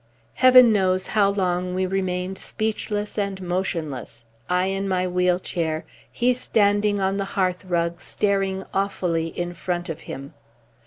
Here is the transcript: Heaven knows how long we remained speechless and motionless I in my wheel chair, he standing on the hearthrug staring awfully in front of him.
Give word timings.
Heaven 0.33 0.73
knows 0.73 1.05
how 1.09 1.29
long 1.29 1.75
we 1.75 1.85
remained 1.85 2.39
speechless 2.39 3.19
and 3.19 3.39
motionless 3.39 4.25
I 4.49 4.65
in 4.65 4.87
my 4.87 5.07
wheel 5.07 5.37
chair, 5.39 5.85
he 6.11 6.33
standing 6.33 6.99
on 6.99 7.17
the 7.17 7.35
hearthrug 7.37 8.01
staring 8.01 8.65
awfully 8.73 9.27
in 9.27 9.53
front 9.53 9.89
of 9.89 9.99
him. 10.09 10.33